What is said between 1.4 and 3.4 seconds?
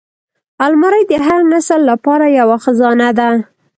نسل لپاره یوه خزانه ده